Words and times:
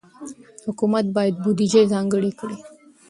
حکومت 0.65 1.05
باید 1.15 1.35
بودجه 1.43 1.81
ځانګړې 1.93 2.31
کړي. 2.39 2.57